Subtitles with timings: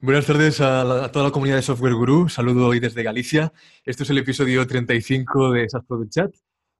[0.00, 2.28] Buenas tardes a, toda la comunidad de Software Guru.
[2.28, 3.52] Saludo hoy desde Galicia.
[3.84, 6.34] Este es el episodio 35 de SAS Product Chat,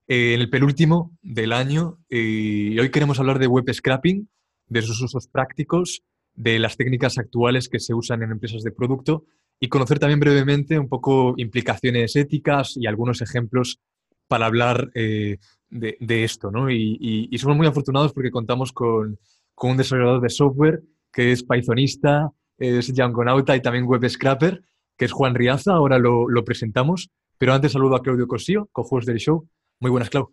[0.07, 1.97] eh, el penúltimo del año.
[2.07, 4.29] Y hoy queremos hablar de web scrapping,
[4.67, 6.03] de sus usos prácticos,
[6.35, 9.25] de las técnicas actuales que se usan en empresas de producto
[9.59, 13.79] y conocer también brevemente un poco implicaciones éticas y algunos ejemplos
[14.27, 15.37] para hablar eh,
[15.69, 16.51] de, esto.
[16.51, 16.69] ¿no?
[16.69, 19.17] Y, somos muy afortunados porque contamos con,
[19.55, 24.61] con un desarrollador de software que es Pythonista, es Djangonauta y también Web Scrapper,
[24.97, 27.09] que es Juan Riaza, ahora lo, presentamos.
[27.37, 29.47] Pero antes saludo a Claudio Cosío, co-host del show.
[29.79, 30.31] Muy buenas, Clau.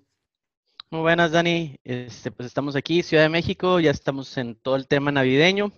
[0.90, 1.76] Muy buenas, Dani.
[1.84, 5.72] Este, pues estamos aquí, Ciudad de México, ya estamos en todo el tema navideño.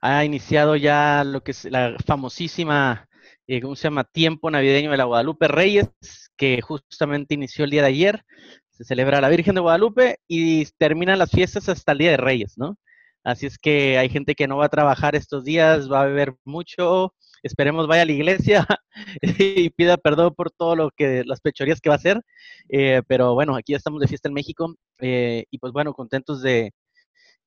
[0.00, 3.08] Ha iniciado ya lo que es la famosísima,
[3.46, 4.04] eh, ¿cómo se llama?
[4.04, 5.88] Tiempo navideño de la Guadalupe Reyes,
[6.36, 8.24] que justamente inició el día de ayer.
[8.70, 12.56] Se celebra la Virgen de Guadalupe y terminan las fiestas hasta el Día de Reyes,
[12.56, 12.76] ¿no?
[13.24, 16.34] Así es que hay gente que no va a trabajar estos días, va a beber
[16.44, 17.14] mucho.
[17.42, 18.66] Esperemos vaya a la iglesia
[19.22, 22.20] y pida perdón por todo lo que las pechorías que va a hacer.
[22.68, 26.42] Eh, pero bueno, aquí ya estamos de fiesta en México eh, y pues bueno, contentos
[26.42, 26.72] de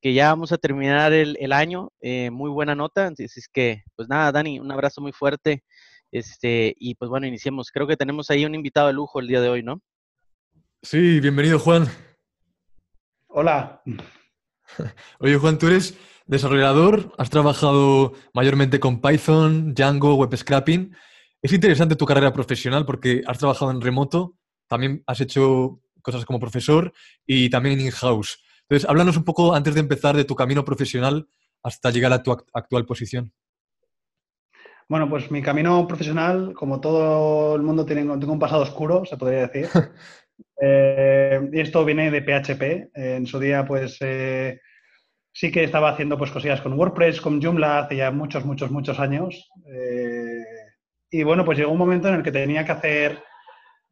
[0.01, 1.89] que ya vamos a terminar el, año.
[2.01, 3.07] Eh, muy buena nota.
[3.07, 5.63] Así es que, pues nada, Dani, un abrazo muy fuerte.
[6.11, 7.69] Este, y pues bueno, iniciemos.
[7.71, 9.81] Creo que tenemos ahí un invitado de lujo el día de hoy, ¿no?
[10.81, 11.87] Sí, bienvenido, Juan.
[13.27, 13.81] Hola.
[15.19, 20.95] Oye, Juan, tú eres desarrollador, has trabajado mayormente con Python, Django, Web Scrapping.
[21.41, 24.35] Es interesante tu carrera profesional porque has trabajado en remoto,
[24.67, 26.93] también has hecho cosas como profesor
[27.25, 28.41] y también in-house.
[28.61, 31.27] Entonces, háblanos un poco antes de empezar de tu camino profesional
[31.63, 33.33] hasta llegar a tu actual posición.
[34.89, 39.17] Bueno, pues mi camino profesional, como todo el mundo, tiene, tengo un pasado oscuro, se
[39.17, 39.69] podría decir.
[40.59, 42.89] Eh, y esto viene de PHP.
[42.93, 44.59] en su día, pues eh,
[45.31, 48.99] sí que estaba haciendo pues, cosillas con WordPress, con Joomla, hace ya muchos, muchos, muchos
[48.99, 49.49] años.
[49.67, 50.43] Eh,
[51.09, 53.23] y bueno, pues llegó un momento en el que tenía que hacer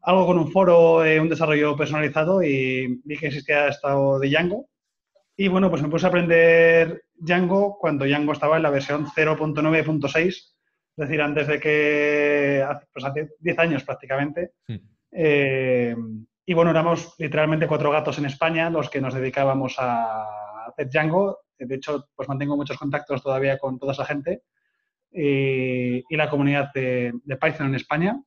[0.01, 4.67] algo con un foro, un desarrollo personalizado y vi que existía esto de Django.
[5.37, 10.27] Y bueno, pues me puse a aprender Django cuando Django estaba en la versión 0.9.6,
[10.27, 10.53] es
[10.95, 14.51] decir, antes de que, pues hace 10 años prácticamente.
[14.67, 14.75] Hmm.
[16.45, 21.39] Y bueno, éramos literalmente cuatro gatos en España los que nos dedicábamos a hacer Django.
[21.57, 24.43] De hecho, pues mantengo muchos contactos todavía con toda esa gente
[25.11, 28.21] y, la comunidad de, Python en España.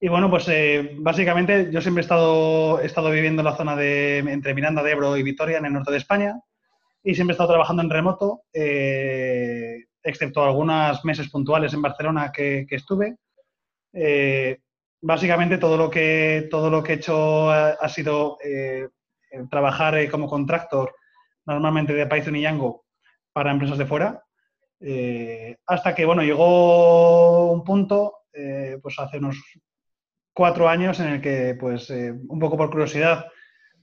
[0.00, 4.18] Y bueno, pues eh, básicamente yo siempre he estado, estado viviendo en la zona de
[4.18, 6.38] entre Miranda de Ebro y Vitoria, en el norte de España,
[7.02, 12.66] y siempre he estado trabajando en remoto, eh, excepto algunos meses puntuales en Barcelona que,
[12.68, 13.16] estuve.
[13.92, 14.58] Eh,
[15.06, 18.88] básicamente todo lo que, todo lo que he hecho ha, sido eh,
[19.48, 20.96] trabajar eh, como contractor,
[21.46, 22.84] normalmente de Python y Django,
[23.32, 24.24] para empresas de fuera.
[24.80, 28.24] Eh, hasta que, bueno, llegó un punto,
[28.82, 29.40] pues hace unos
[30.34, 33.26] cuatro años, en el que, pues, un poco por curiosidad,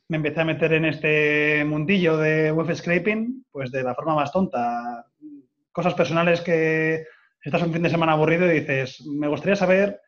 [0.10, 4.32] me empecé a meter en este mundillo de web scraping, pues de la forma más
[4.32, 5.06] tonta.
[5.72, 7.06] Cosas personales que
[7.42, 10.02] estás un fin de semana aburrido y dices, me gustaría saber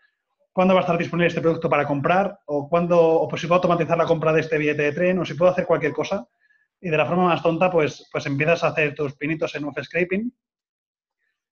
[0.56, 3.58] cuándo va a estar disponible este producto para comprar o cuándo, o pues si puedo
[3.58, 6.26] automatizar la compra de este billete de tren o si puedo hacer cualquier cosa.
[6.80, 9.84] Y de la forma más tonta, pues, pues empiezas a hacer tus pinitos en web
[9.84, 10.34] scraping.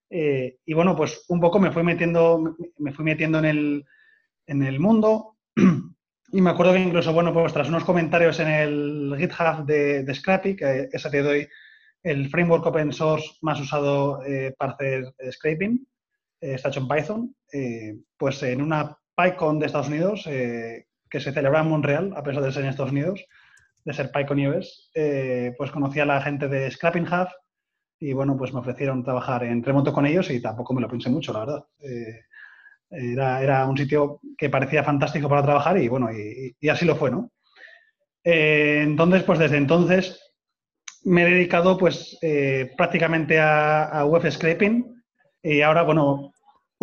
[0.10, 3.86] Eh, y bueno, pues un poco me fui metiendo, me fui metiendo en el,
[4.48, 5.36] en el mundo.
[6.36, 10.16] Y me acuerdo que incluso, bueno, pues tras unos comentarios en el GitHub de, de
[10.16, 11.48] Scrappy, que te doy
[12.02, 15.86] el framework open source más usado eh, para hacer scraping,
[16.42, 21.20] eh, está hecho en Python, eh, pues en una PyCon de Estados Unidos, eh, que
[21.20, 23.24] se celebra en Montreal, a pesar de ser en Estados Unidos,
[23.86, 24.90] de ser PyCon US,
[25.58, 27.28] pues conocí a la gente de Scrapping Hub
[28.00, 31.10] y bueno, pues me ofrecieron trabajar en remoto con ellos y tampoco me lo pensé
[31.10, 31.66] mucho, la verdad.
[32.90, 37.32] Era, un sitio que parecía fantástico para trabajar y bueno, y, así lo fue, ¿no?
[38.24, 40.34] entonces, pues desde entonces
[41.04, 42.18] me he dedicado pues
[42.78, 44.94] prácticamente a, a web scraping
[45.44, 46.33] y ahora, bueno,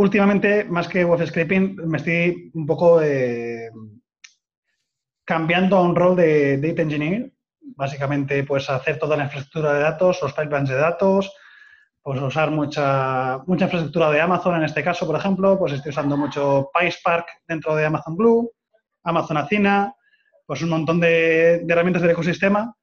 [0.00, 3.70] últimamente, más que web scraping, me estoy un poco eh,
[5.25, 7.32] cambiando a un rol de data engineer.
[7.76, 11.32] Básicamente, pues hacer toda la infraestructura de datos, los pipelines de datos,
[12.02, 16.17] pues usar mucha, mucha infraestructura de Amazon en este caso, por ejemplo, pues estoy usando
[16.17, 18.50] mucho PySpark dentro de Amazon Glue,
[19.05, 19.94] Amazon Athena,
[20.47, 22.75] pues un montón de, herramientas del ecosistema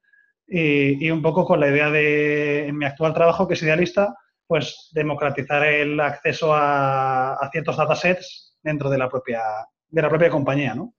[0.46, 4.14] y, y, un poco con la idea de, en mi actual trabajo, que es idealista,
[4.48, 9.42] pues democratizar el acceso a, ciertos datasets dentro de la propia,
[9.88, 10.94] de la propia compañía, ¿no?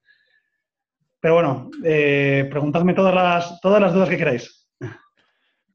[1.19, 4.67] Pero bueno, eh, preguntadme todas las, todas las dudas que queráis.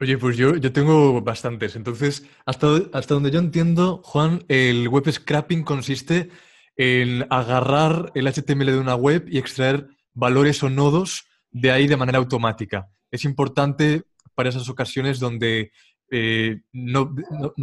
[0.01, 1.77] Oye, pues yo, yo tengo bastantes.
[1.77, 6.31] Entonces, hasta, hasta donde yo entiendo, Juan, el web scrapping consiste
[6.77, 11.97] en agarrar el HTML de una web y extraer valores o nodos de ahí de
[11.97, 12.89] manera automática.
[13.11, 14.05] Es importante
[14.35, 15.73] para esas ocasiones donde
[16.11, 17.15] eh, no,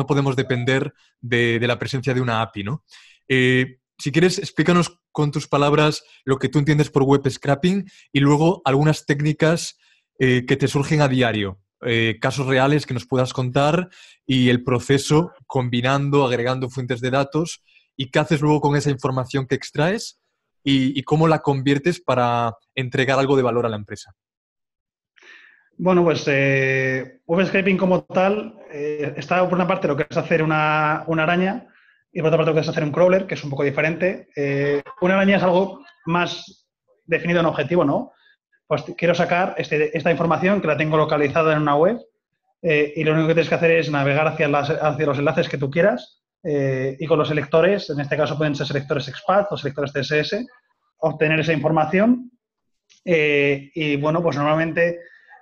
[0.08, 2.84] podemos depender de, la presencia de una API, ¿no?
[3.28, 8.20] Eh, si quieres, explícanos con tus palabras lo que tú entiendes por web scrapping y
[8.20, 9.78] luego algunas técnicas
[10.20, 11.60] eh, que te surgen a diario,
[12.20, 13.90] casos reales que nos puedas contar
[14.28, 17.64] y el proceso combinando, agregando fuentes de datos
[17.98, 20.20] y qué haces luego con esa información que extraes
[20.64, 24.16] y cómo la conviertes para entregar algo de valor a la empresa.
[25.82, 30.44] Bueno, pues eh, scraping como tal eh, está por una parte lo que es hacer
[30.44, 31.66] una, araña
[32.14, 34.30] y por otra parte lo que es hacer un crawler, que es un poco diferente.
[34.36, 36.68] Eh, una araña es algo más
[37.08, 38.12] definido en objetivo, ¿no?
[38.68, 41.98] Pues quiero sacar este, esta información que la tengo localizada en una web
[42.62, 45.72] y lo único que tienes que hacer es navegar hacia, hacia los enlaces que tú
[45.72, 50.46] quieras y con los selectores, en este caso pueden ser selectores XPath o selectores CSS,
[51.00, 52.30] obtener esa información
[53.04, 55.00] y bueno, pues normalmente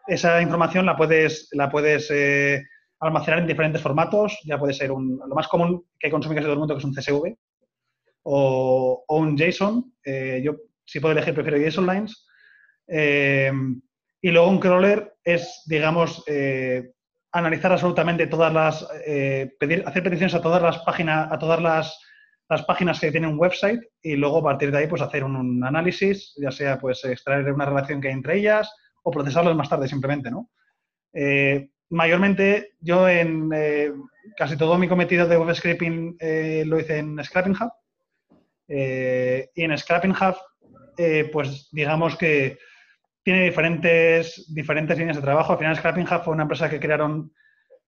[0.10, 2.64] esa información la puedes, la puedes eh,
[3.00, 4.40] almacenar en diferentes formatos.
[4.44, 6.86] Ya puede ser un, lo más común que consume casi todo el mundo, que es
[6.86, 7.36] un CSV,
[8.24, 9.94] o, un JSON.
[10.04, 12.28] Eh, yo, si puedo elegir, prefiero JSON Lines.
[12.88, 13.52] Eh,
[14.22, 16.26] y luego un crawler es, digamos,
[17.32, 18.88] analizar absolutamente todas las,
[19.60, 21.98] pedir, hacer peticiones a todas las páginas, a todas las,
[22.50, 25.38] las, páginas que tienen un website y luego a partir de ahí pues hacer un,
[25.38, 28.70] un análisis, ya sea pues extraer una relación que hay entre ellas,
[29.10, 30.52] o procesarlos más tarde simplemente, ¿no?
[31.14, 33.92] Eh, mayormente yo en eh,
[34.38, 37.72] casi todo mi cometido de web scraping eh, lo hice en Scrapping Hub.
[38.68, 40.36] y en Scrapping Hub,
[41.32, 42.60] pues digamos que
[43.24, 45.54] tiene diferentes, diferentes líneas de trabajo.
[45.54, 47.34] Al final Scrapping Hub fue una empresa que crearon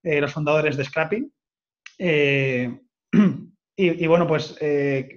[0.02, 1.32] los fundadores de Scrapping.
[3.74, 4.58] Y, bueno, pues,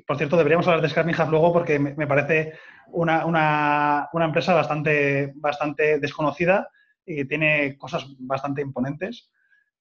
[0.07, 2.54] por cierto, deberíamos hablar de Scrapping Hub luego porque me parece
[2.88, 6.69] una, una, una, empresa bastante, bastante desconocida
[7.06, 9.30] y tiene cosas bastante imponentes.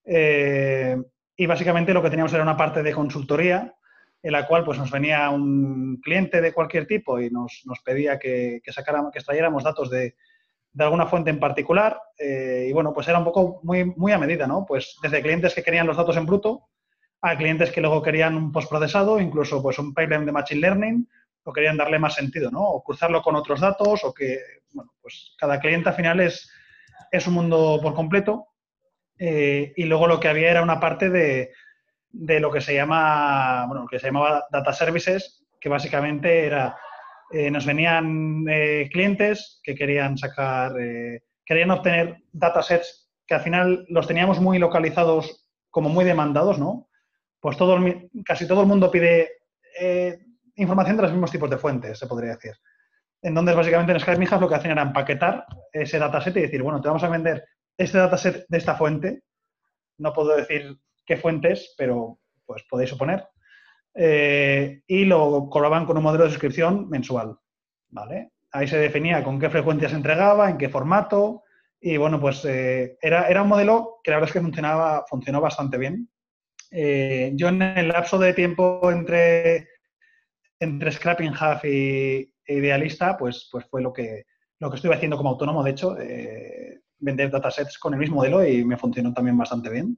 [0.05, 0.97] Eh,
[1.37, 3.75] y básicamente lo que teníamos era una parte de consultoría
[4.23, 8.19] en la cual pues, nos venía un cliente de cualquier tipo y nos, nos pedía
[8.19, 10.15] que, que, sacáramos, que extrayéramos datos de,
[10.73, 12.01] de alguna fuente en particular.
[12.19, 14.65] Eh, y bueno, pues era un poco muy, muy a medida, ¿no?
[14.67, 16.69] Pues desde clientes que querían los datos en bruto
[17.27, 21.09] a clientes que luego querían un postprocesado, incluso pues un pipeline de machine learning
[21.43, 22.61] o querían darle más sentido, ¿no?
[22.61, 24.39] O cruzarlo con otros datos, o que,
[24.73, 26.51] bueno, pues cada cliente al final es,
[27.11, 28.49] es un mundo por completo.
[29.19, 31.53] Eh, y luego lo que había era una parte de,
[32.11, 36.77] de, lo que se llama, bueno, que se llamaba data services, que básicamente era,
[37.31, 40.75] eh, nos venían eh, clientes que querían sacar,
[41.47, 46.89] querían obtener datasets que al final los teníamos muy localizados, como muy demandados, ¿no?
[47.45, 47.79] Pues todo
[48.25, 49.29] casi todo el mundo pide
[50.55, 52.55] información de los mismos tipos de fuentes, se podría decir.
[53.21, 56.89] Entonces, básicamente en Skype lo que hacen era empaquetar ese dataset y decir, bueno, te
[56.89, 57.45] vamos a vender
[57.77, 59.25] este dataset de esta fuente.
[59.99, 63.29] No puedo decir qué fuentes, pero pues podéis suponer.
[63.95, 67.37] Eh, y lo cobraban con un modelo de suscripción mensual.
[67.91, 68.31] ¿vale?
[68.53, 71.43] Ahí se definía con qué frecuencia se entregaba, en qué formato.
[71.79, 75.43] Y bueno, pues eh, era, era un modelo que la verdad es que funcionaba, funcionó
[75.43, 76.09] bastante bien.
[76.77, 79.69] Eh, yo en el lapso de tiempo entre
[80.59, 84.25] entre Scrapping Hub y Idealista, pues, pues fue lo que,
[84.59, 88.45] lo que estuve haciendo como autónomo, de hecho, eh, vender datasets con el mismo modelo
[88.45, 89.97] y me funcionó también bastante bien.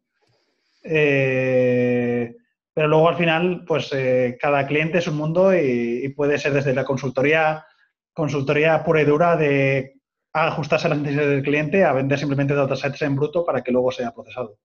[0.83, 2.37] Eh,
[2.75, 3.91] pero luego al final, pues
[4.39, 7.65] cada cliente es un mundo y, puede ser desde la consultoría,
[8.13, 9.95] consultoría pura y dura de
[10.33, 13.91] ajustarse a las necesidades del cliente a vender simplemente datasets en bruto para que luego
[13.93, 14.59] sea procesado.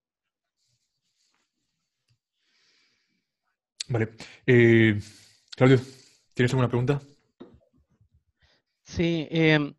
[3.92, 4.10] Vale.
[5.56, 5.80] Claudio,
[6.34, 7.02] ¿tienes alguna pregunta?
[8.84, 9.74] Sí, em,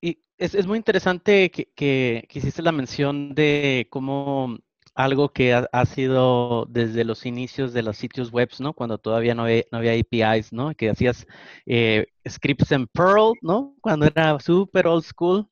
[0.00, 4.58] y es, muy interesante que, hiciste la mención de cómo
[4.94, 8.74] algo que ha, sido desde los inicios de los sitios web, ¿no?
[8.74, 10.74] Cuando todavía no había, no había APIs, ¿no?
[10.74, 11.26] Que hacías
[11.66, 13.76] eh, scripts en Perl, ¿no?
[13.80, 15.48] Cuando era súper old school.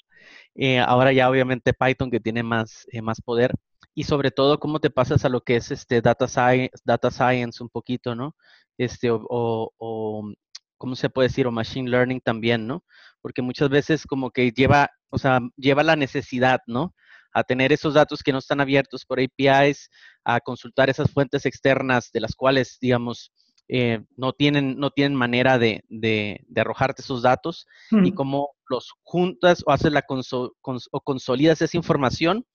[0.54, 3.52] Eh, ahora ya obviamente Python que tiene más, eh, más poder.
[3.99, 7.61] Y sobre todo, cómo te pasas a lo que es este data science, data science
[7.61, 8.37] un poquito, ¿no?
[8.78, 10.33] este, o,
[10.76, 11.47] ¿cómo se puede decir?
[11.47, 12.85] O machine learning también, ¿no?
[13.21, 16.95] Porque muchas veces como que lleva, o sea, lleva la necesidad, ¿no?
[17.33, 19.90] A tener esos datos que no están abiertos por APIs,
[20.25, 23.33] a consultar esas fuentes externas de las cuales, digamos,
[23.67, 29.62] eh, no, tienen, no tienen manera de, de, arrojarte esos datos y cómo los juntas
[29.67, 32.47] o haces la o consolidas esa información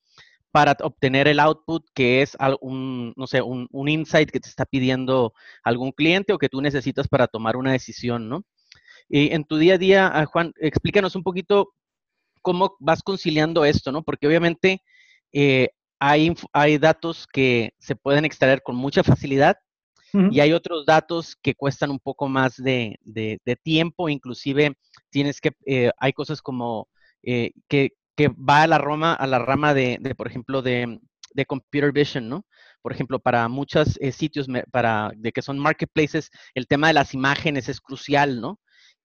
[0.53, 4.65] para obtener el output que es un, no sé, un, un, insight que te está
[4.65, 5.33] pidiendo
[5.63, 8.45] algún cliente o que tú necesitas para tomar una decisión, ¿no?
[9.09, 11.73] Y en tu día a día, ah, Juan, explícanos un poquito
[12.43, 14.03] cómo vas conciliando esto, ¿no?
[14.03, 14.83] Porque obviamente
[15.31, 15.69] eh,
[15.99, 19.57] hay, hay datos que se pueden extraer con mucha facilidad
[20.29, 24.75] y hay otros datos que cuestan un poco más de, de, tiempo, inclusive
[25.09, 26.87] tienes que, eh, hay cosas como
[27.23, 30.99] eh, que, que, va a la, rama, a la rama de, de por ejemplo, de,
[31.33, 32.45] de, computer vision, ¿no?
[32.81, 37.69] Por ejemplo, para muchos sitios para, de que son marketplaces, el tema de las imágenes
[37.69, 38.59] es crucial, ¿no?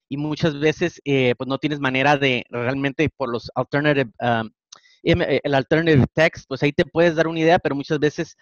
[0.09, 4.51] Y muchas veces, pues no tienes manera de realmente por los alternative um,
[5.03, 8.37] eh, el alternative text, pues ahí te puedes dar una idea, pero muchas veces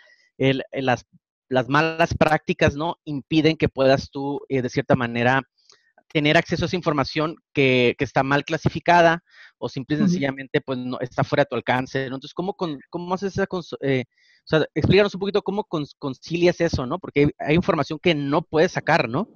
[0.72, 1.06] las,
[1.48, 5.42] las, malas prácticas no impiden que puedas tú, eh, de cierta manera,
[6.12, 9.22] tener acceso a esa información que, que está mal clasificada
[9.58, 12.04] o simple y sencillamente pues no está fuera de tu alcance.
[12.04, 12.56] Entonces, ¿cómo,
[12.90, 13.46] cómo haces esa...
[13.80, 15.66] Eh, o sea, explícanos un poquito cómo
[15.98, 16.98] concilias eso, ¿no?
[16.98, 19.28] Porque hay, información que no puedes sacar, ¿no?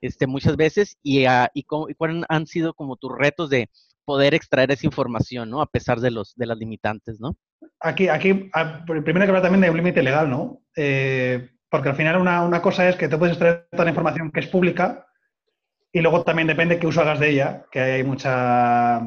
[0.00, 3.70] Este, muchas veces y, uh, y, y, cuáles han sido como tus retos de
[4.04, 5.60] poder extraer esa información, ¿no?
[5.60, 7.36] A pesar de, los, de las limitantes, ¿no?
[7.80, 10.62] Aquí, aquí ah, primero que hablar también de un límite legal, ¿no?
[10.76, 14.30] Eh, porque al final una, una, cosa es que te puedes extraer toda la información
[14.30, 15.06] que es pública
[15.96, 19.00] y luego también depende qué uso hagas de ella, que hay mucha,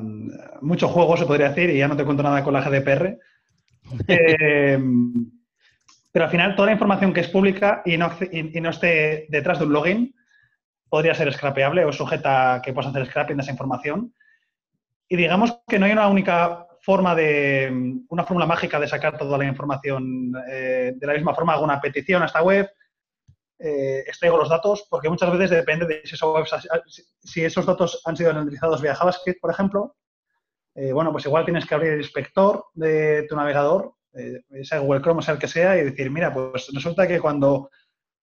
[0.61, 3.17] mucho juego, se podría decir, y ya no te cuento nada con la GDPR.
[4.07, 4.77] Eh,
[6.11, 9.57] pero al final toda la información que es pública y no, y no esté detrás
[9.57, 10.15] de un login
[10.89, 14.13] podría ser scrapeable o sujeta a que puedas hacer scrapping de esa información.
[15.07, 17.71] Y digamos que no hay una única forma de,
[18.09, 21.53] una fórmula mágica de sacar toda la información eh, de la misma forma.
[21.53, 22.69] Hago una petición a esta web,
[23.59, 28.31] eh, extraigo los datos, porque muchas veces depende de si, si esos datos han sido
[28.31, 29.95] renderizados vía JavaScript, por ejemplo.
[30.75, 33.93] Eh, bueno, pues igual tienes que abrir el inspector de tu navegador,
[34.63, 37.69] sea Google Chrome o sea el que sea, y decir, mira, pues resulta que cuando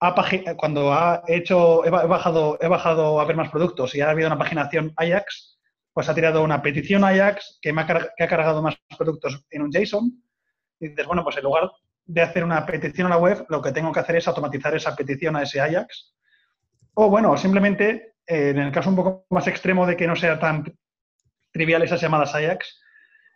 [0.00, 4.38] ha, cuando hecho, he bajado, he bajado a ver más productos y ha habido una
[4.38, 5.58] paginación Ajax,
[5.92, 9.62] pues ha tirado una petición Ajax que, me ha, que ha cargado más productos en
[9.62, 10.22] un JSON.
[10.80, 11.70] Y dices, bueno, pues en lugar
[12.06, 14.94] de hacer una petición a la web, lo que tengo que hacer es automatizar esa
[14.94, 16.14] petición a ese Ajax.
[16.94, 20.38] O bueno, simplemente, eh, en el caso un poco más extremo de que no sea
[20.38, 20.64] tan
[21.52, 22.80] trivial esas llamadas Ajax,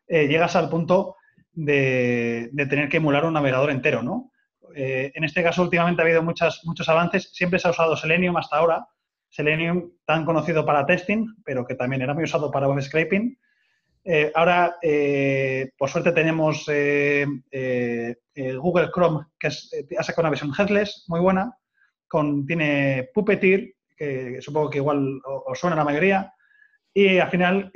[0.07, 1.17] eh, llegas al punto
[1.53, 4.31] de, tener que emular un navegador entero, ¿no?
[4.75, 7.31] Eh, en este caso, últimamente ha habido muchos avances.
[7.33, 8.87] Siempre se ha usado Selenium hasta ahora,
[9.31, 13.37] Selenium tan conocido para testing, pero que también era muy usado para web scraping.
[14.05, 17.27] Eh, ahora, eh, por suerte, tenemos eh,
[18.57, 21.55] Google Chrome, que ha sacado una versión headless muy buena,
[22.09, 26.33] con, tiene Puppeteer, que supongo que igual os suena la mayoría,
[26.95, 27.71] y al final,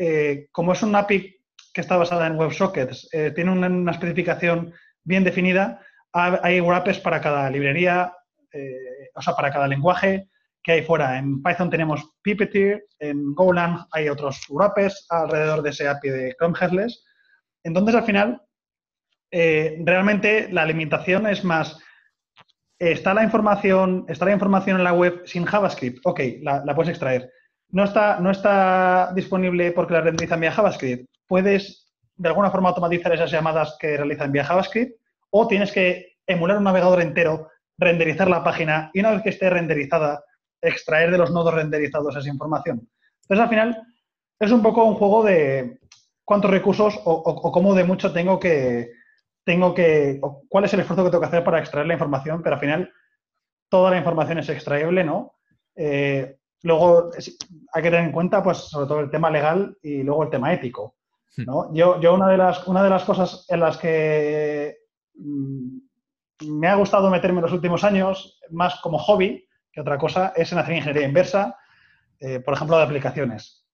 [0.50, 1.37] como es un API
[1.73, 5.81] que está basada en WebSockets, tiene una, especificación bien definida,
[6.12, 8.16] hay wrappers para cada librería,
[9.14, 10.31] o sea, para cada lenguaje,
[10.64, 11.18] que hay fuera.
[11.18, 16.59] En Python tenemos Puppeteer, en Golang hay otros wrappers alrededor de ese API de Chrome
[16.59, 17.04] Headless.
[17.62, 18.42] Entonces, al final,
[19.30, 21.78] eh, realmente la limitación es más,
[22.78, 27.30] está la información, está la información en la web sin JavaScript, ok, la, puedes extraer.
[27.68, 31.09] No está, no está disponible porque la renderizan vía JavaScript.
[31.26, 34.97] Puedes de alguna forma automatizar esas llamadas que realizan vía JavaScript
[35.30, 39.50] o tienes que emular un navegador entero, renderizar la página y una vez que esté
[39.50, 40.23] renderizada,
[40.64, 42.88] extraer de los nodos renderizados esa información.
[43.23, 43.87] Entonces, al final,
[44.38, 45.80] es un poco un juego de
[46.25, 48.90] cuántos recursos o, cómo de mucho tengo que,
[49.44, 52.56] tengo que, cuál es el esfuerzo que tengo que hacer para extraer la información, pero
[52.56, 52.92] al final
[53.68, 55.35] toda la información es extraíble, ¿no?
[55.76, 57.11] Eh, luego
[57.73, 60.52] hay que tener en cuenta, pues, sobre todo el tema legal y luego el tema
[60.52, 60.97] ético,
[61.38, 61.68] ¿no?
[61.68, 61.75] Hmm.
[61.75, 64.78] Yo, yo una, de las, una de las cosas en las que
[65.16, 65.78] mm,
[66.47, 70.52] me ha gustado meterme en los últimos años, más como hobby, que otra cosa es
[70.52, 71.59] en hacer ingeniería inversa,
[72.21, 73.66] eh, por ejemplo, de aplicaciones.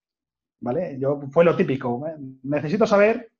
[0.61, 0.97] ¿Vale?
[0.99, 2.07] Yo, fue lo típico.
[2.07, 2.15] ¿eh?
[2.43, 3.31] Necesito saber,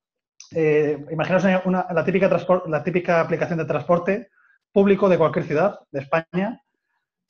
[0.55, 4.29] eh, imaginaos la, típica la típica aplicación de transporte
[4.73, 6.63] público de cualquier ciudad de España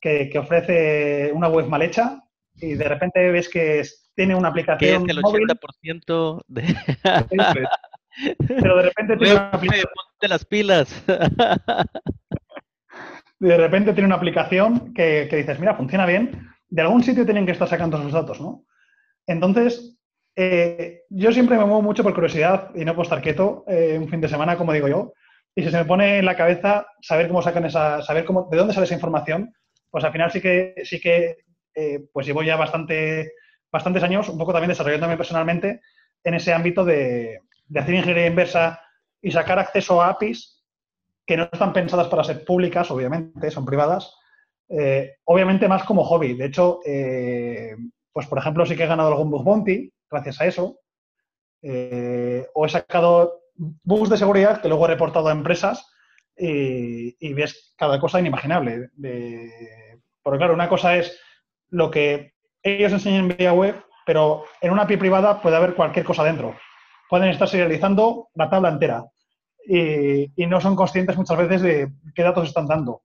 [0.01, 2.23] que, ofrece una web mal hecha
[2.57, 3.83] y de repente ves que
[4.15, 5.07] tiene una aplicación.
[5.07, 6.77] Que es el 80% de.
[8.49, 9.87] Pero de repente tiene una aplicación.
[9.95, 11.05] Ponte las pilas.
[13.41, 17.53] de repente tiene una aplicación que, dices, mira, funciona bien, de algún sitio tienen que
[17.53, 18.65] estar sacando esos datos, ¿no?
[19.27, 19.99] Entonces,
[20.37, 24.09] eh, yo siempre me muevo mucho por curiosidad y no puedo estar quieto eh, un
[24.09, 25.15] fin de semana, como digo yo,
[25.55, 28.59] y si se me pone en la cabeza saber cómo sacan esa, saber cómo, de
[28.59, 29.53] dónde sale esa información,
[29.91, 31.39] pues al final sí que, sí que
[31.75, 33.33] eh, pues llevo ya bastante,
[33.73, 35.81] bastantes años, un poco también desarrollándome personalmente
[36.23, 38.81] en ese ámbito de, de hacer ingeniería inversa
[39.23, 40.60] y sacar acceso a APIs
[41.27, 44.13] que no están pensadas para ser públicas, obviamente, son privadas,
[44.69, 46.35] eh, obviamente más como hobby.
[46.35, 47.77] De hecho, eh,
[48.13, 50.81] pues por ejemplo, sí que he ganado algún bug bounty gracias a eso,
[51.63, 55.87] eh, o he sacado bugs de seguridad que luego he reportado a empresas
[56.37, 58.91] y, ves cada cosa inimaginable.
[60.23, 61.21] porque claro, una cosa es
[61.69, 66.05] lo que ellos enseñan en vía web, pero en una API privada puede haber cualquier
[66.05, 66.57] cosa dentro.
[67.09, 69.05] Pueden estar serializando la tabla entera
[69.67, 73.03] y, no son conscientes muchas veces de qué datos están dando,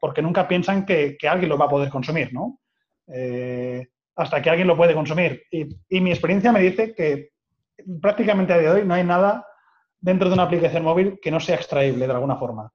[0.00, 2.60] porque nunca piensan que, alguien lo va a poder consumir, ¿no?
[3.08, 5.42] Eh, hasta que alguien lo puede consumir.
[5.50, 7.30] Y, mi experiencia me dice que
[8.00, 9.46] prácticamente a día de hoy no hay nada
[10.00, 12.72] dentro de una aplicación móvil que no sea extraíble de alguna forma.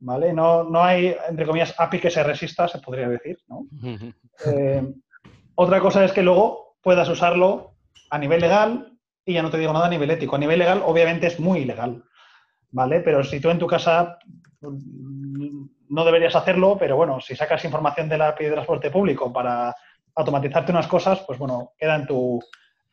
[0.00, 0.32] ¿Vale?
[0.32, 3.38] No, no hay, entre comillas, API que se resista, se podría decir.
[3.48, 3.66] ¿no?
[4.46, 4.82] Eh,
[5.54, 7.76] otra cosa es que luego puedas usarlo
[8.10, 10.36] a nivel legal y ya no te digo nada a nivel ético.
[10.36, 12.02] A nivel legal, obviamente, es muy ilegal.
[12.72, 13.00] ¿Vale?
[13.00, 14.18] Pero si tú en tu casa
[14.60, 19.32] mm, no deberías hacerlo, pero bueno, si sacas información de la API de transporte público
[19.32, 19.74] para
[20.14, 22.42] automatizarte unas cosas, pues bueno, queda en tu,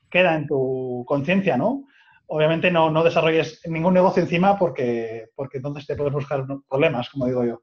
[0.10, 1.86] queda en tu conciencia, ¿no?
[2.28, 7.26] Obviamente no, no, desarrolles ningún negocio encima porque, porque entonces te puedes buscar problemas, como
[7.26, 7.62] digo yo.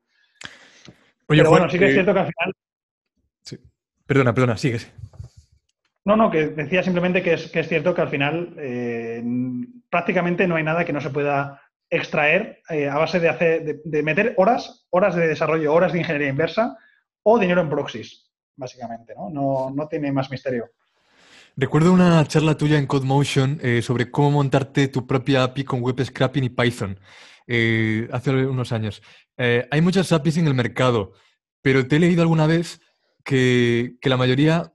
[1.26, 2.52] Pero bueno, sí que es cierto que al final...
[3.42, 3.58] Sí.
[4.06, 4.90] Perdona, perdona, síguese.
[6.04, 9.22] No, no, que decía simplemente que es, que es cierto que al final eh,
[9.90, 14.02] prácticamente no hay nada que no se pueda extraer eh, a base de, hacer, de,
[14.02, 16.76] meter horas, horas de desarrollo, horas de ingeniería inversa
[17.22, 19.70] o dinero en proxies básicamente, ¿no?
[19.70, 20.70] No, tiene más misterio.
[21.56, 26.02] Recuerdo una charla tuya en CodeMotion eh, sobre cómo montarte tu propia API con web
[26.02, 26.98] scrapping y Python
[27.46, 29.02] eh, hace unos años.
[29.36, 31.12] Hay muchas APIs en el mercado,
[31.60, 32.80] pero te he leído alguna vez
[33.22, 34.72] que, la mayoría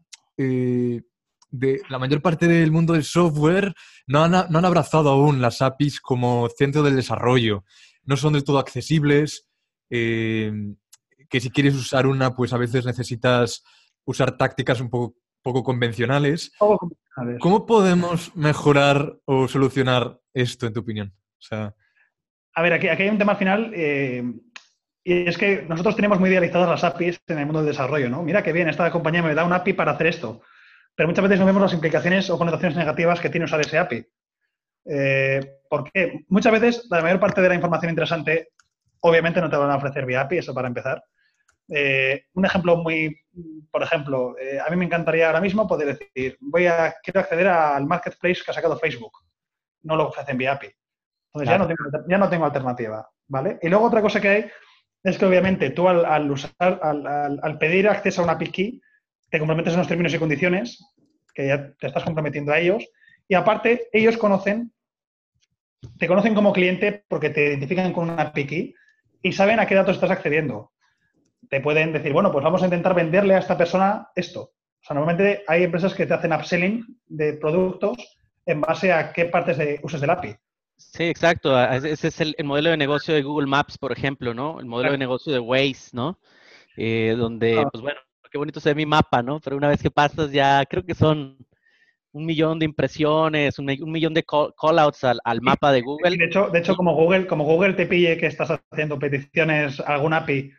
[1.52, 3.74] de la mayor parte del mundo del software
[4.08, 7.64] no han, no han, abrazado aún las APIs como centro del desarrollo.
[8.04, 9.48] No son del todo accesibles
[11.32, 13.64] que si quieres usar una, pues a veces necesitas
[14.06, 16.52] usar tácticas un poco, poco convencionales.
[17.40, 21.14] ¿Cómo podemos mejorar o solucionar esto, en tu opinión?
[21.52, 23.72] A ver, aquí, aquí hay un tema final.
[23.74, 24.24] Eh,
[25.04, 28.22] y es que nosotros tenemos muy idealizadas las APIs en el mundo del desarrollo, ¿no?
[28.24, 30.42] Mira qué bien, esta compañía me da una API para hacer esto.
[30.96, 34.06] Pero muchas veces no vemos las implicaciones o connotaciones negativas que tiene usar ese API.
[34.86, 38.50] Eh, porque muchas veces la mayor parte de la información interesante,
[39.02, 41.04] obviamente no te van a ofrecer vía API, eso para empezar.
[41.70, 43.18] Eh, un ejemplo muy,
[43.72, 47.48] por ejemplo, eh, a mí me encantaría ahora mismo poder decir, voy a, quiero acceder
[47.48, 49.14] al marketplace que ha sacado Facebook.
[49.84, 50.70] No lo ofrecen vía API.
[51.34, 53.58] Entonces ya, no tengo, ya no tengo alternativa, ¿vale?
[53.62, 54.52] Y luego otra cosa que hay
[55.04, 58.82] es que obviamente tú al, usar, al, pedir acceso a una API key,
[59.32, 60.86] te comprometes en los términos y condiciones,
[61.34, 62.88] que ya te estás comprometiendo a ellos,
[63.28, 64.72] y aparte ellos conocen,
[65.98, 68.76] te conocen como cliente porque te identifican con una API key
[69.24, 70.72] y saben a qué datos estás accediendo
[71.52, 74.42] te pueden decir, bueno, pues vamos a intentar venderle a esta persona esto.
[74.42, 77.98] O sea, normalmente hay empresas que te hacen upselling de productos
[78.46, 80.34] en base a qué partes de, uses del API.
[80.78, 81.62] Sí, exacto.
[81.62, 84.62] Ese es el, modelo de negocio de Google Maps, por ejemplo, ¿no?
[84.62, 86.18] El modelo de negocio de Waze, ¿no?
[86.78, 88.00] Eh, donde, pues bueno,
[88.32, 89.40] qué bonito se ve mi mapa, ¿no?
[89.40, 91.38] Pero una vez que pasas ya, creo que son
[92.14, 96.18] un millón de impresiones, un, millón de callouts al, al, mapa de Google.
[96.18, 99.94] De hecho, de hecho como, Google, como Google te pille que estás haciendo peticiones a
[99.94, 100.52] algún API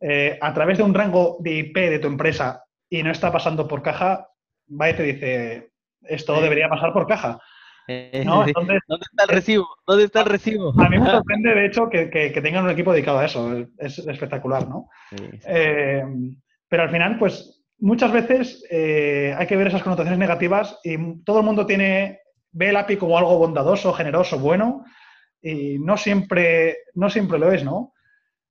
[0.00, 3.68] eh, a través de un rango de IP de tu empresa y no está pasando
[3.68, 4.28] por caja,
[4.68, 7.38] va y te dice, esto debería pasar por caja.
[7.86, 9.68] Eh, ¿Dónde está el recibo?
[9.86, 10.72] ¿Dónde está el recibo?
[10.80, 12.06] A mí me sorprende, de hecho, que,
[12.42, 13.66] tengan un equipo dedicado a eso.
[13.78, 14.88] Es, espectacular, ¿no?
[15.46, 16.04] Eh,
[16.68, 21.46] pero al final, pues, muchas veces hay que ver esas connotaciones negativas y todo el
[21.46, 22.20] mundo tiene,
[22.52, 24.84] ve el API como algo bondadoso, generoso, bueno,
[25.40, 27.92] y no siempre, no siempre lo es, ¿no?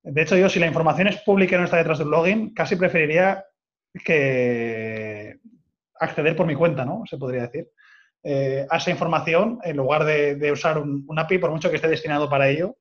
[0.04, 2.78] De hecho, yo si la información es pública y no está detrás del login, casi
[2.78, 3.44] preferiría
[4.06, 5.38] que
[6.00, 7.04] acceder por mi cuenta, ¿no?
[7.10, 7.70] Se podría decir.
[8.24, 12.30] Eh, a esa información en lugar de, usar un, API, por mucho que esté destinado
[12.30, 12.78] para ello.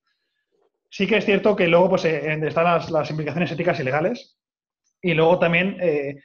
[0.89, 4.39] Sí que es cierto que luego pues, eh, están las, implicaciones éticas y legales
[5.03, 6.23] y luego también eh,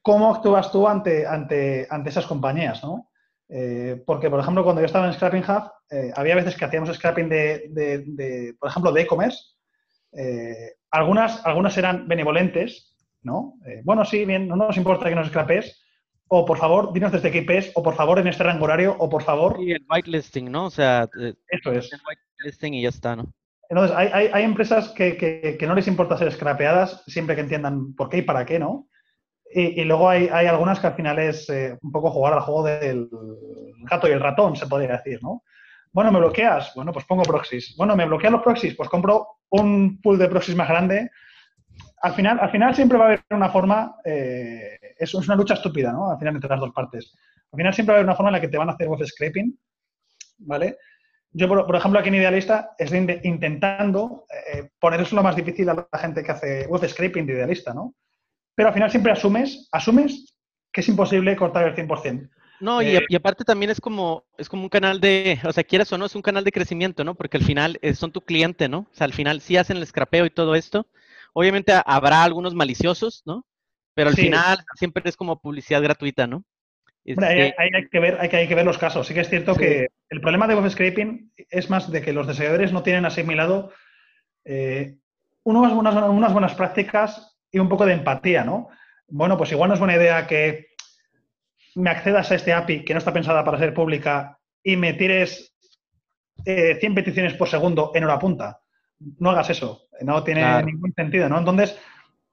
[0.00, 3.08] cómo actúas tú ante, ante, ante esas compañías, ¿no?
[4.06, 5.70] porque, por ejemplo, cuando yo estaba en Scrapping Hub,
[6.14, 9.52] había veces que hacíamos scrapping de, de por ejemplo, de e-commerce
[10.12, 13.54] eh, algunas, algunas eran benevolentes, ¿no?
[13.66, 15.82] Eh, bueno, sí, bien, no nos importa que nos escrapes,
[16.28, 19.08] o por favor, dinos desde qué IPs, o por favor en este rango horario, o
[19.08, 19.56] por favor.
[19.60, 20.66] Y el whitelisting, ¿no?
[20.66, 21.92] O sea, eh, eso es.
[21.92, 23.32] El whitelisting y ya está, ¿no?
[23.68, 28.10] Entonces, hay, hay, empresas que, que, no les importa ser scrapeadas siempre que entiendan por
[28.10, 28.88] qué y para qué, ¿no?
[29.54, 31.48] Y, luego hay, hay, algunas que al final es
[31.82, 33.08] un poco jugar al juego del
[33.84, 35.42] gato y el ratón, se podría decir, ¿no?
[35.92, 36.72] Bueno, ¿me bloqueas?
[36.74, 37.74] Bueno, pues pongo proxies.
[37.76, 38.74] Bueno, ¿me bloquean los proxies?
[38.74, 41.10] Pues compro un pool de proxies más grande.
[42.00, 45.92] Al final, al final siempre va a haber una forma, eh, es, una lucha estúpida,
[45.92, 46.10] ¿no?
[46.10, 47.14] Al final entre las dos partes.
[47.52, 48.88] Al final siempre va a haber una forma en la que te van a hacer
[48.88, 49.54] web scraping,
[50.38, 50.78] ¿vale?
[51.34, 55.86] Yo, por, ejemplo, aquí en Idealista estoy intentando eh, poner eso lo más difícil a
[55.90, 57.94] la gente que hace web scraping de Idealista, ¿no?
[58.54, 60.34] Pero al final siempre asumes, asumes
[60.70, 62.28] que es imposible cortar el 100%.
[62.60, 65.64] No, y, eh, y, aparte también es como, es como un canal de, o sea,
[65.64, 67.14] quieras o no, es un canal de crecimiento, ¿no?
[67.14, 68.80] Porque al final eh, son tu cliente, ¿no?
[68.80, 70.86] O sea, al final sí hacen el scrapeo y todo esto.
[71.32, 73.46] Obviamente habrá algunos maliciosos, ¿no?
[73.94, 76.44] Pero al final siempre es como publicidad gratuita, ¿no?
[77.04, 79.06] Este hay, que ver, hay, que, hay que ver los casos.
[79.06, 82.26] Sí que es cierto que el problema de web scraping es más de que los
[82.26, 83.72] desarrolladores no tienen asimilado
[84.44, 84.98] eh,
[85.42, 88.68] unas, unas buenas prácticas y un poco de empatía, ¿no?
[89.08, 90.68] Bueno, pues igual no es buena idea que
[91.74, 95.54] me accedas a este API que no está pensada para ser pública y me tires
[96.44, 98.60] 100 eh, peticiones por segundo en hora punta.
[99.18, 101.38] No hagas eso, no tiene ningún sentido, ¿no?
[101.38, 101.76] Entonces,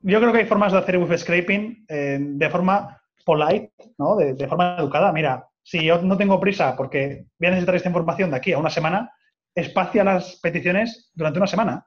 [0.02, 2.99] yo creo que hay formas de hacer web scraping eh, de forma
[3.30, 4.16] polite, ¿no?
[4.16, 5.12] De, forma educada.
[5.14, 8.58] Mira, si yo no tengo prisa porque voy a necesitar esta información de aquí a
[8.58, 9.14] una semana,
[9.54, 11.86] espacia las peticiones durante una semana.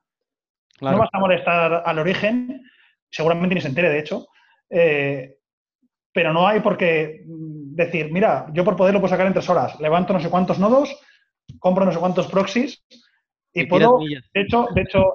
[0.81, 2.63] No vas a molestar al origen,
[3.11, 4.29] seguramente ni se entere, de hecho,
[4.71, 5.39] eh,
[6.13, 9.81] pero no hay por qué decir, mira, yo por poderlo puedo sacar en tres horas,
[9.81, 10.97] levanto no sé cuántos nodos,
[11.59, 12.85] compro no sé cuántos proxies
[13.53, 15.15] y, puedo, de hecho, de hecho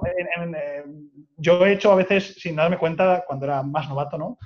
[1.37, 4.37] yo he hecho a veces, sin darme cuenta, cuando era más novato, ¿no?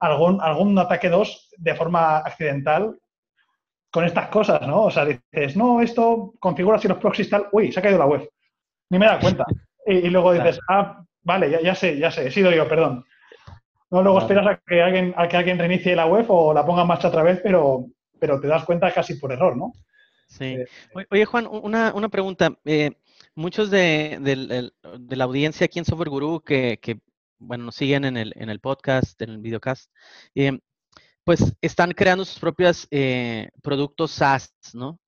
[0.00, 2.98] Algún, algún ataque 2 de forma accidental
[3.90, 4.84] con estas cosas, ¿no?
[4.84, 8.06] O sea, dices, no, esto configura si los proxies tal, uy, se ha caído la
[8.06, 8.28] web.
[8.88, 9.44] Ni me da cuenta.
[9.86, 13.04] Y, luego dices, ah, vale, ya, ya sé, ya sé, he sido yo, perdón.
[13.90, 16.82] No, luego esperas a que alguien, a que alguien reinicie la web o la ponga
[16.82, 17.86] en marcha otra vez, pero,
[18.18, 19.72] pero te das cuenta casi por error, ¿no?
[20.28, 20.44] Sí.
[20.44, 20.66] Eh,
[21.10, 22.56] oye, Juan, una, una pregunta.
[22.64, 22.92] Eh,
[23.34, 24.70] muchos de,
[25.08, 26.78] la audiencia aquí en Software Guru que,
[27.40, 29.90] bueno, nos siguen en el, en el podcast, en el videocast,
[30.34, 30.58] eh,
[31.24, 32.88] pues están creando sus propios
[33.62, 34.98] productos SaaS, ¿no?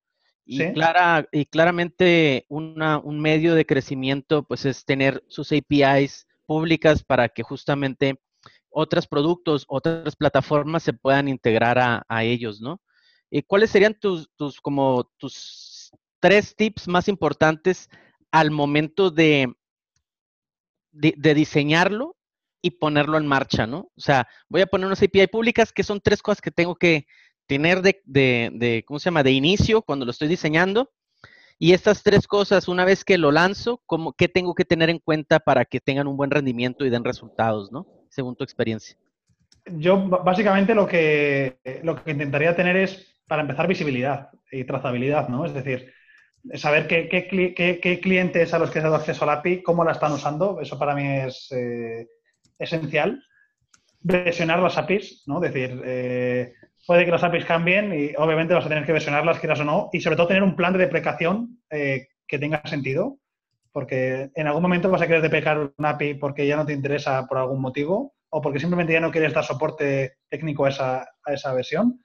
[0.45, 7.03] Y, clara, y claramente una, un medio de crecimiento, pues es tener sus APIs públicas
[7.03, 8.19] para que justamente
[8.69, 12.81] otros productos, otras plataformas se puedan integrar a, ellos, ¿no?
[13.29, 17.89] ¿Y cuáles serían tus, tus, como tus tres tips más importantes
[18.31, 19.53] al momento de,
[20.91, 22.17] de, diseñarlo
[22.63, 23.91] y ponerlo en marcha, ¿no?
[23.95, 27.05] O sea, voy a poner unas API públicas que son tres cosas que tengo que
[27.45, 30.89] tener de, de, ¿cómo se llama?, de inicio cuando lo estoy diseñando.
[31.59, 34.99] Y estas tres cosas, una vez que lo lanzo, ¿cómo, ¿qué tengo que tener en
[34.99, 37.85] cuenta para que tengan un buen rendimiento y den resultados, ¿no?
[38.09, 38.97] según tu experiencia?
[39.65, 45.45] Yo básicamente lo que, lo que intentaría tener es, para empezar, visibilidad y trazabilidad, ¿no?
[45.45, 45.93] Es decir,
[46.55, 49.93] saber qué, qué, clientes a los que se ha dado acceso al API, cómo la
[49.93, 52.07] están usando, eso para mí es eh,
[52.63, 53.23] esencial.
[54.01, 55.43] Versionar las APIs, ¿no?
[55.43, 56.53] Es decir, eh,
[56.85, 59.89] puede que las APIs cambien y obviamente vas a tener que versionarlas, quieras o no,
[59.93, 63.19] y sobre todo tener un plan de deprecación eh, que tenga sentido
[63.73, 67.25] porque en algún momento vas a querer deprecar un API porque ya no te interesa
[67.27, 71.99] por algún motivo o porque simplemente ya no quieres dar soporte técnico a esa, versión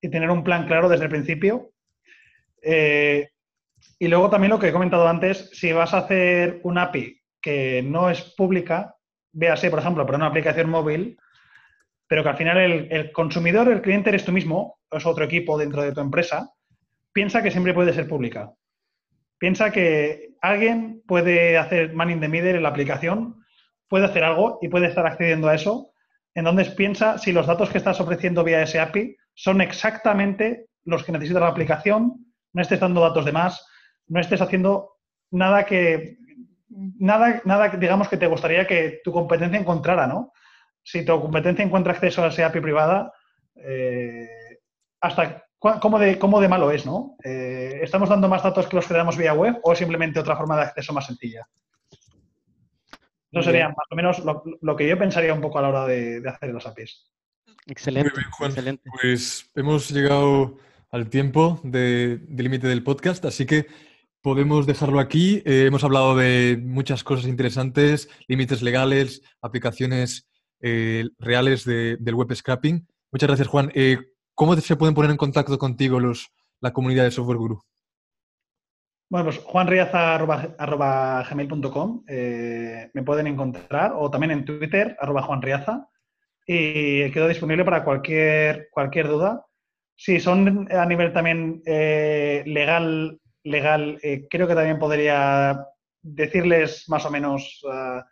[0.00, 1.70] y tener un plan claro desde el principio.
[2.60, 3.30] Eh,
[3.98, 7.82] y luego también lo que he comentado antes, si vas a hacer un API que
[7.82, 8.96] no es pública,
[9.32, 11.18] véase, por ejemplo, para una aplicación móvil,
[12.06, 15.82] pero que al final el, consumidor, el cliente eres tú mismo, es otro equipo dentro
[15.82, 16.50] de tu empresa,
[17.12, 18.52] piensa que siempre puede ser pública.
[19.38, 23.42] Piensa que alguien puede hacer man in the middle en la aplicación,
[23.88, 25.92] puede hacer algo y puede estar accediendo a eso.
[26.34, 31.12] Entonces piensa si los datos que estás ofreciendo vía ese API son exactamente los que
[31.12, 33.66] necesita la aplicación, no estés dando datos de más,
[34.08, 34.98] no estés haciendo
[35.30, 36.18] nada que,
[36.98, 40.32] nada, nada, digamos, que te gustaría que tu competencia encontrara, ¿no?
[40.82, 43.12] Si tu competencia encuentra acceso a esa API privada,
[43.56, 44.28] eh,
[45.00, 47.16] hasta ¿Cómo de, cómo de malo es, no?
[47.22, 50.56] Eh, ¿Estamos dando más datos que los que damos vía web o simplemente otra forma
[50.56, 51.46] de acceso más sencilla?
[53.30, 54.22] Eso sería más o menos
[54.60, 57.08] lo, que yo pensaría un poco a la hora de, hacer los APIs.
[57.66, 58.10] Excelente.
[58.40, 58.90] Excelente.
[59.00, 60.58] Pues hemos llegado
[60.90, 63.68] al tiempo de, límite del podcast, así que
[64.22, 65.42] podemos dejarlo aquí.
[65.44, 70.28] Eh, hemos hablado de muchas cosas interesantes, límites legales, aplicaciones
[70.60, 72.86] eh, reales del web scrapping.
[73.10, 73.72] Muchas gracias, Juan.
[74.34, 77.62] ¿Cómo se pueden poner en contacto contigo los, la comunidad de Software Guru?
[79.10, 85.86] Bueno, pues juanriaza.gmail.com eh, me pueden encontrar o también en Twitter, arroba juanriaza
[86.46, 89.44] y quedo disponible para cualquier, cualquier duda.
[89.94, 95.66] Si son a nivel también eh, legal legal, eh, creo que también podría
[96.02, 98.04] decirles más o menos ah,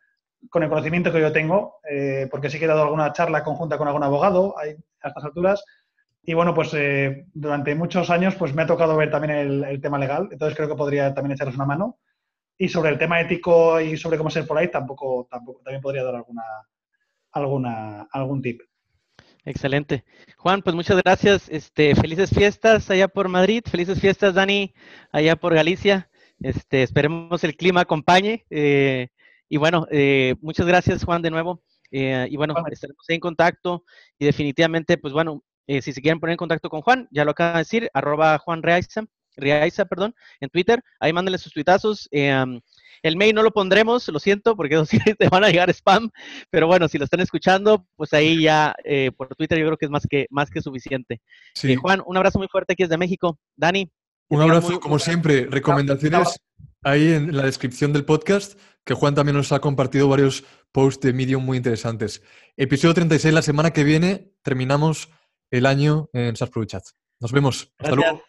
[0.49, 3.77] con el conocimiento que yo tengo, eh, porque sí que he dado alguna charla conjunta
[3.77, 5.65] con algún abogado a estas alturas.
[6.23, 9.99] Y bueno, pues eh, durante muchos años pues me ha tocado ver también el, tema
[9.99, 11.99] legal, entonces creo que podría también echaros una mano.
[12.59, 16.05] Y sobre el tema ético y sobre cómo ser por ahí, tampoco, tampoco también podría
[16.05, 16.43] dar alguna,
[17.33, 18.61] alguna, algún tip.
[19.45, 20.05] Excelente.
[20.37, 21.49] Juan, pues muchas gracias.
[21.49, 24.75] Este, felices fiestas allá por Madrid, felices fiestas, Dani,
[25.13, 26.11] allá por Galicia.
[26.41, 28.45] Este, esperemos el clima acompañe.
[28.51, 29.09] Eh,
[29.49, 31.63] y bueno, eh, muchas gracias, Juan, de nuevo.
[31.91, 33.85] Eh, y bueno, estaremos en contacto.
[34.19, 37.53] Y definitivamente, pues bueno, si se quieren poner en contacto con Juan, ya lo acaba
[37.53, 40.83] de decir, arroba Juan Reaiza, perdón, en Twitter.
[40.99, 42.09] Ahí mándenle sus tuitazos.
[43.03, 44.83] El mail no lo pondremos, lo siento, porque
[45.19, 46.11] te van a llegar spam,
[46.51, 49.87] pero bueno, si lo están escuchando, pues ahí ya eh, por Twitter yo creo que
[49.87, 51.21] es más que, más que suficiente.
[51.55, 51.73] Sí.
[51.73, 53.39] Eh, Juan, un abrazo muy fuerte aquí desde México.
[53.57, 53.91] Dani.
[54.29, 55.47] Un abrazo, como siempre.
[55.51, 56.41] Recomendaciones
[56.83, 61.13] ahí en la descripción del podcast, que Juan también nos ha compartido varios posts de
[61.13, 62.23] Medium muy interesantes.
[62.57, 65.09] Episodio 36, la semana que viene terminamos
[65.51, 66.85] el año en SaaS Chat.
[67.21, 67.73] Nos vemos.
[67.79, 68.23] Hasta luego.